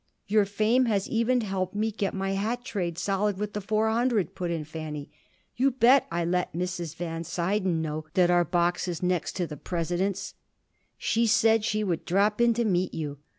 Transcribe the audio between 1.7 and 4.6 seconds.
me get my hat trade solid with the Four Hundred," put